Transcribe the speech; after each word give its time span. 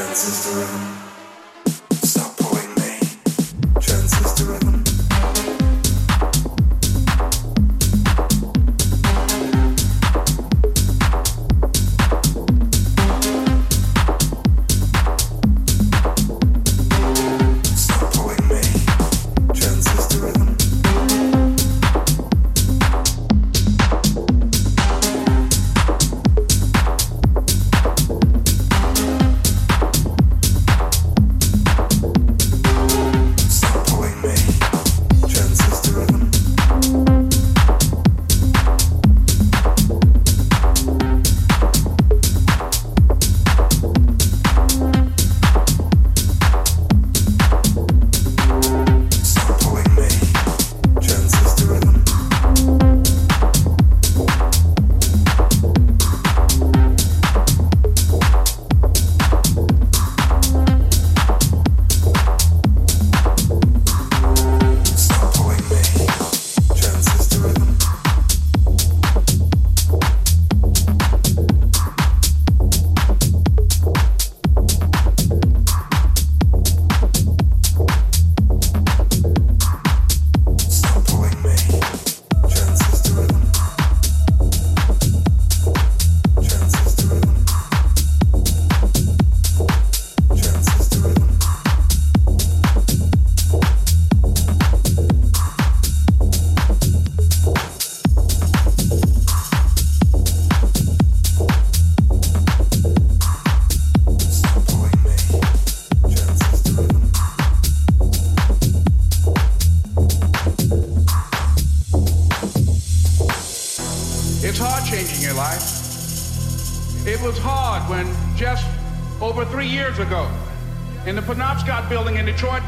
fences 0.00 0.44
to 0.44 0.60
run. 0.60 1.09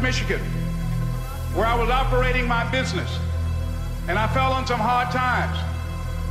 Michigan, 0.03 0.41
where 1.55 1.67
I 1.67 1.75
was 1.75 1.89
operating 1.89 2.47
my 2.49 2.69
business, 2.71 3.19
and 4.09 4.19
I 4.19 4.27
fell 4.35 4.53
on 4.53 4.67
some 4.67 4.81
hard 4.81 5.11
times, 5.13 5.57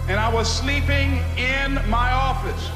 and 0.09 0.19
I 0.19 0.27
was 0.31 0.51
sleeping 0.51 1.23
in 1.37 1.75
my 1.89 2.11
office. 2.11 2.69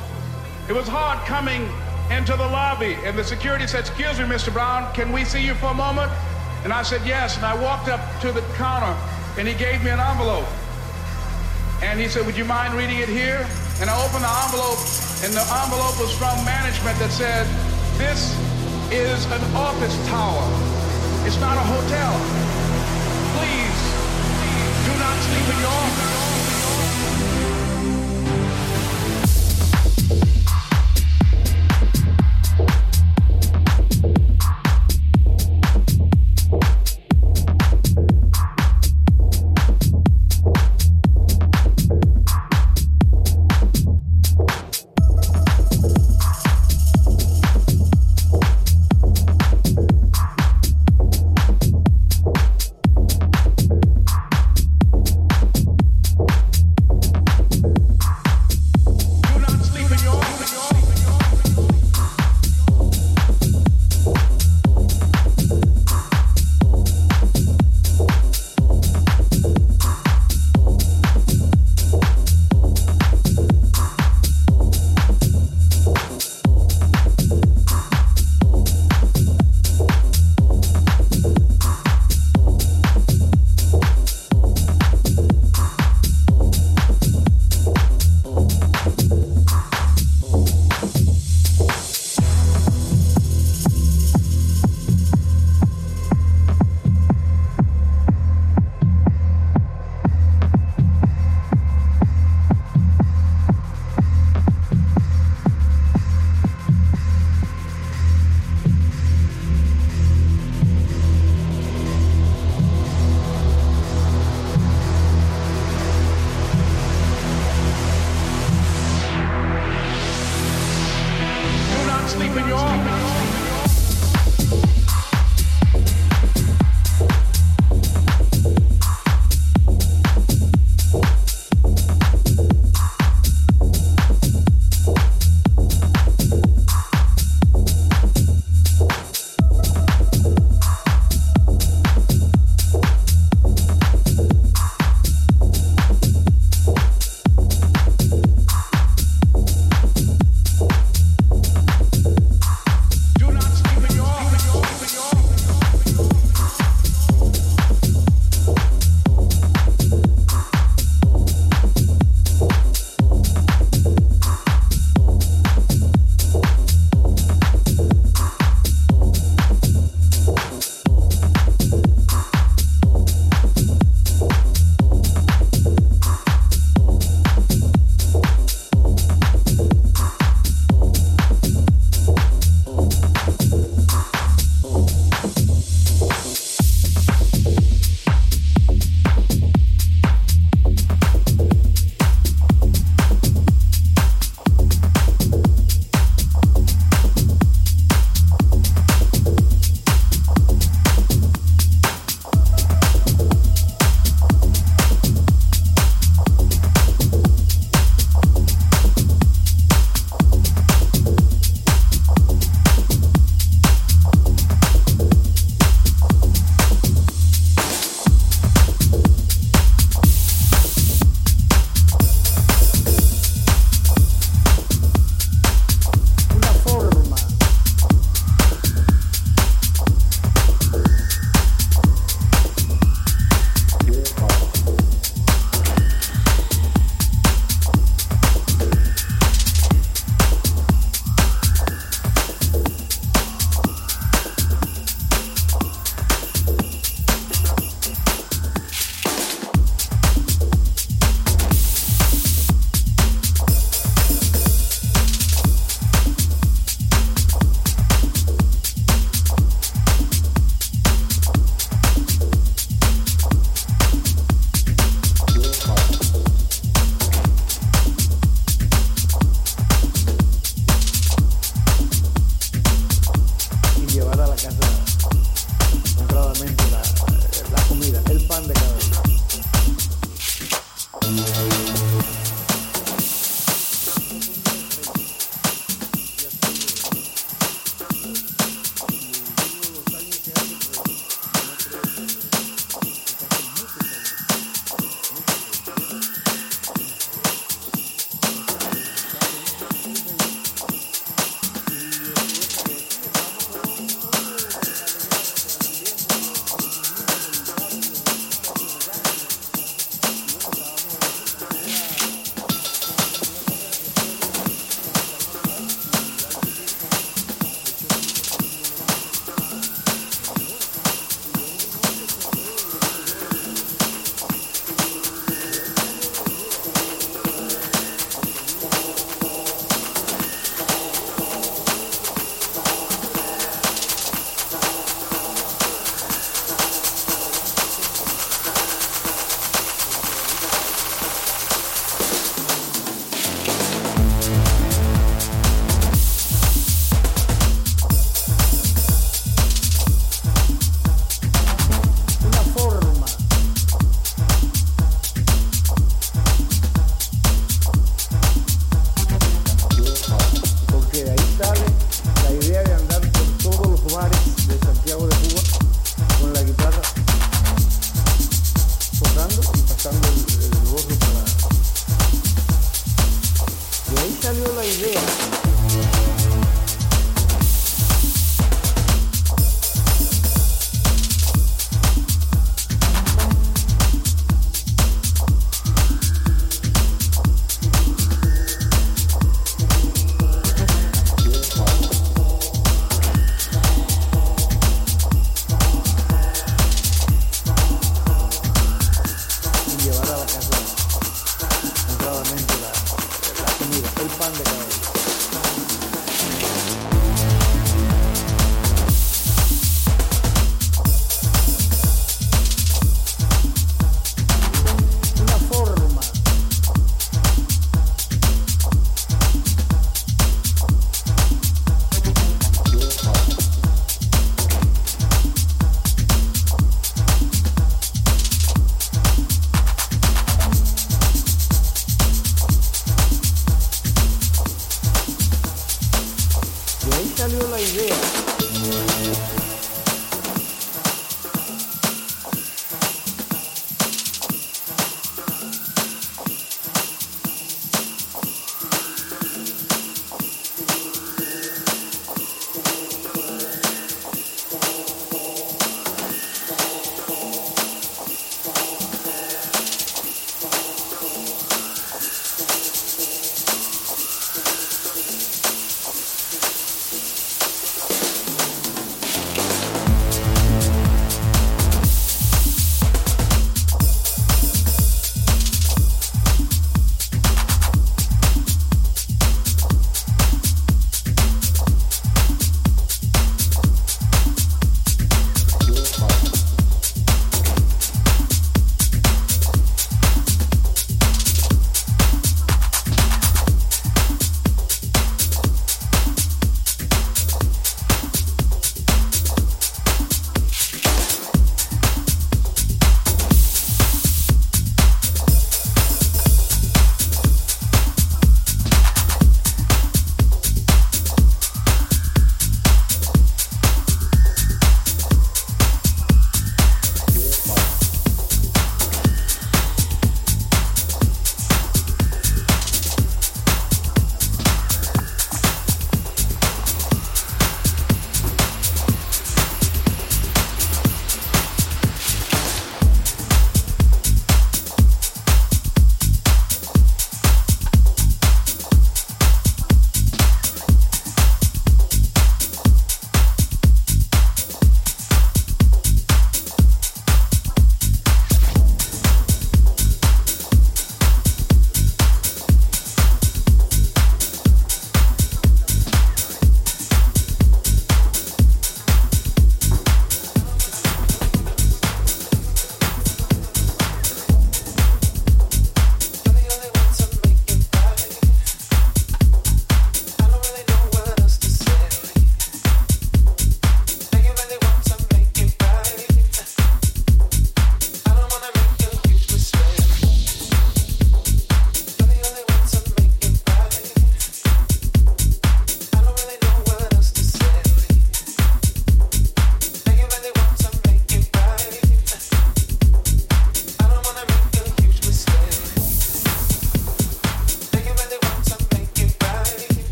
It 0.70 0.74
was 0.74 0.88
hard 0.88 1.20
coming 1.28 1.70
into 2.10 2.32
the 2.38 2.48
lobby, 2.48 2.96
and 3.04 3.18
the 3.18 3.24
security 3.24 3.68
said, 3.68 3.82
excuse 3.82 4.18
me, 4.20 4.26
Mr. 4.26 4.54
Brown, 4.54 4.92
can 4.94 5.12
we 5.12 5.26
see 5.26 5.46
you 5.46 5.54
for 5.56 5.68
a 5.68 5.74
moment? 5.74 6.12
And 6.64 6.72
I 6.72 6.82
said, 6.82 7.02
yes, 7.06 7.36
and 7.36 7.46
I 7.46 7.54
walked 7.62 7.90
up 7.90 8.00
to 8.22 8.32
the 8.32 8.42
counter, 8.56 8.96
and 9.38 9.48
he 9.48 9.54
gave 9.54 9.84
me 9.84 9.92
an 9.92 10.00
envelope. 10.00 10.48
And 11.84 12.00
he 12.00 12.08
said, 12.08 12.26
would 12.26 12.38
you 12.38 12.46
mind 12.46 12.74
reading 12.74 13.00
it 13.00 13.10
here? 13.10 13.46
And 13.82 13.90
I 13.90 13.96
opened 14.00 14.24
the 14.24 14.32
envelope, 14.32 14.80
and 15.28 15.34
the 15.36 15.46
envelope 15.60 16.00
was 16.00 16.16
from 16.16 16.40
management 16.46 16.98
that 17.00 17.12
said, 17.12 17.46
this 18.00 18.32
is 18.92 19.26
an 19.26 19.44
office 19.56 19.96
tower. 20.08 20.65
It's 21.36 21.42
not 21.42 21.58
a 21.58 21.60
hotel. 21.60 22.55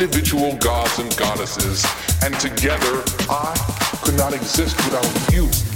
individual 0.00 0.56
gods 0.56 0.98
and 0.98 1.14
goddesses, 1.18 1.84
and 2.24 2.32
together 2.40 3.04
I 3.28 3.54
could 4.02 4.16
not 4.16 4.32
exist 4.32 4.74
without 4.78 5.30
you. 5.30 5.69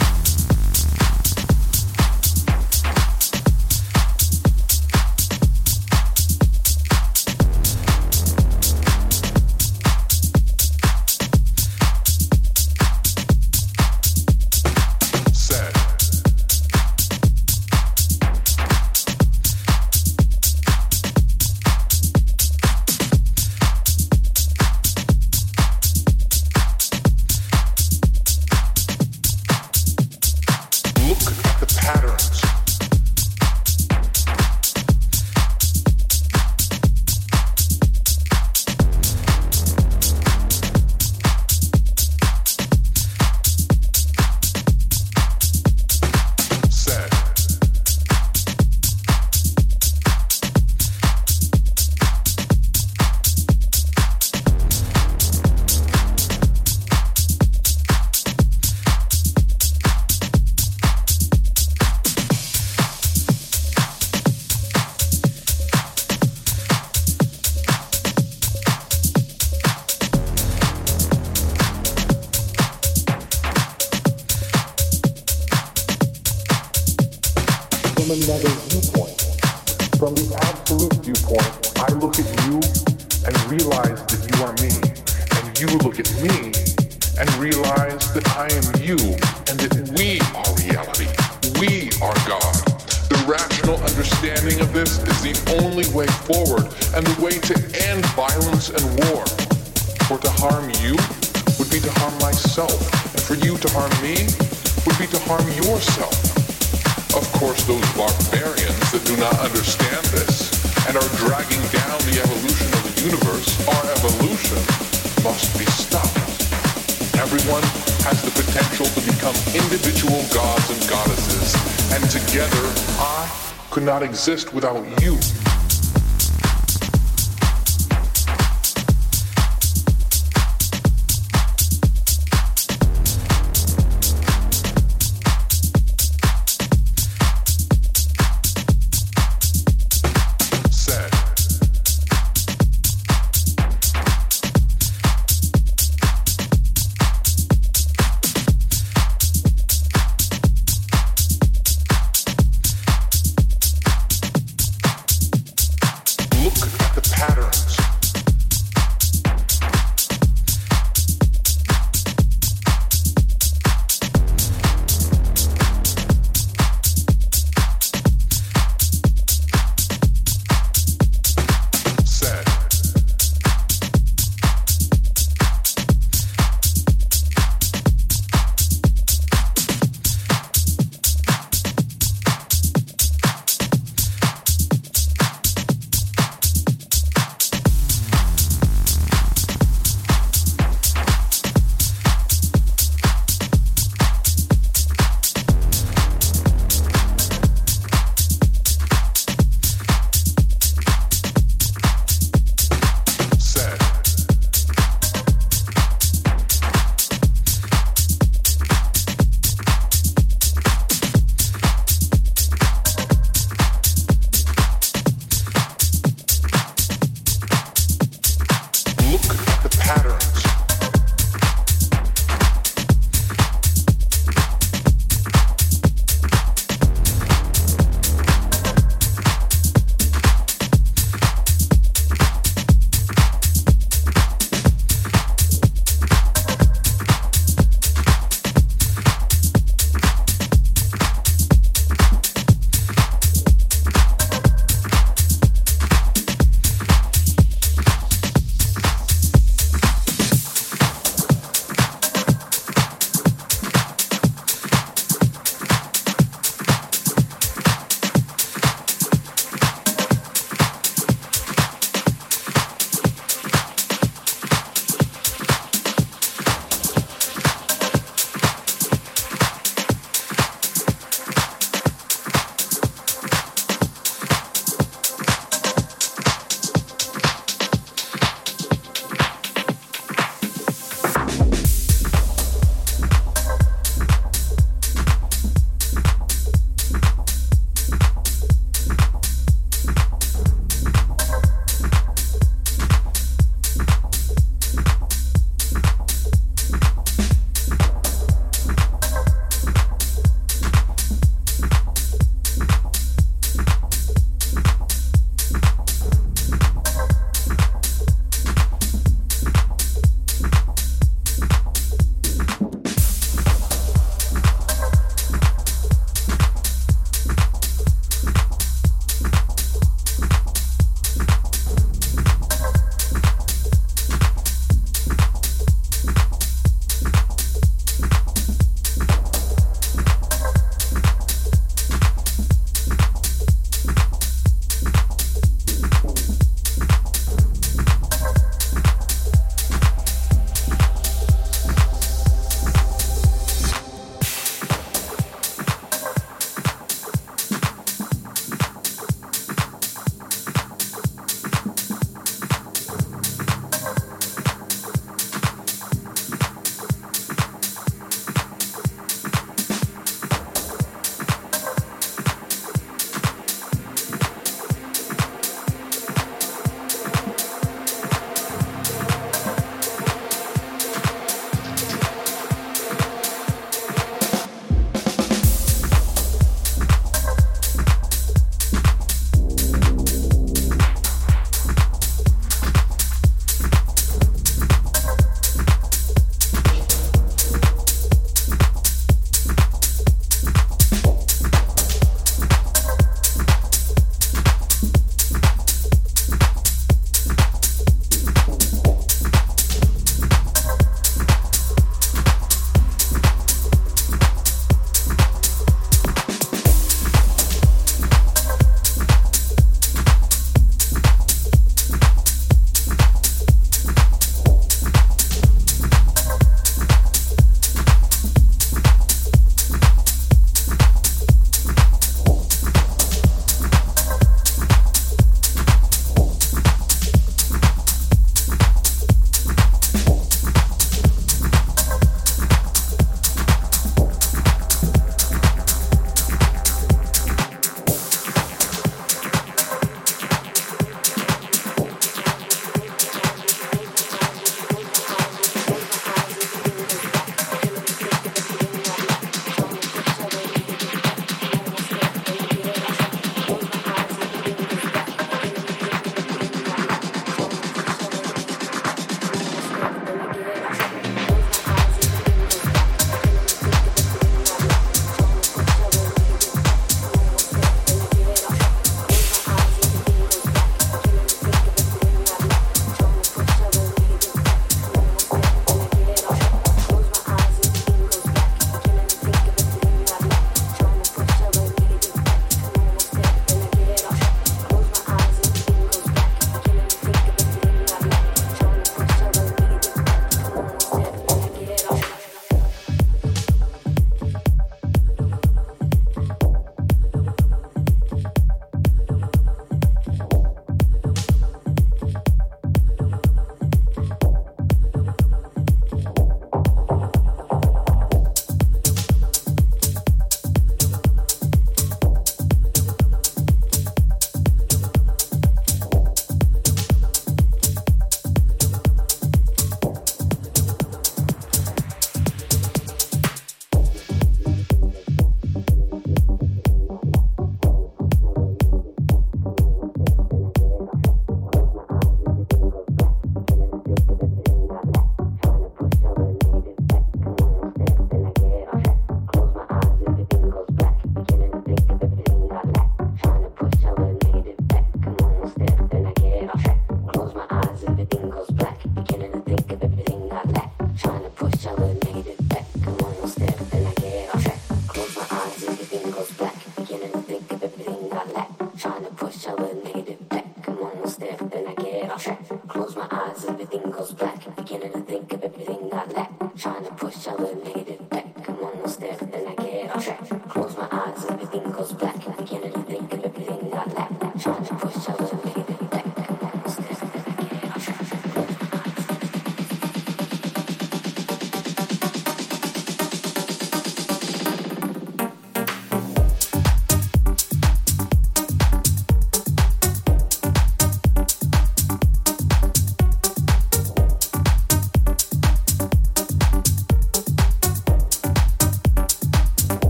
exist 124.26 124.54
without 124.54 125.02
you. 125.02 125.13